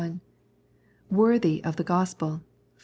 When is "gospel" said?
1.83-2.37